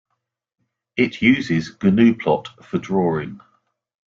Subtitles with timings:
[0.97, 3.39] It uses gnuplot for drawing.